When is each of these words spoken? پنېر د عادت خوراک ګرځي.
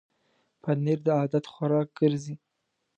پنېر 0.61 0.99
د 1.05 1.07
عادت 1.19 1.45
خوراک 1.53 1.87
ګرځي. 1.99 2.35